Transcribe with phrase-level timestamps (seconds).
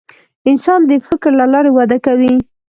[0.49, 2.33] انسان د فکر له لارې وده کوي.